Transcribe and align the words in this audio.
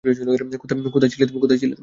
কোথায় 0.03 1.11
ছিলে 1.11 1.25
তুমি? 1.27 1.79